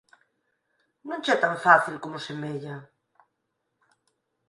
Non 1.07 1.21
che 1.23 1.31
é 1.35 1.37
tan 1.43 1.55
fácil 1.65 1.95
como 2.03 2.23
semella 2.27 2.75